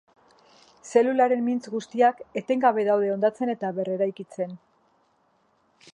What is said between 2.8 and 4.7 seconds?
daude hondatzen eta berreraikitzen.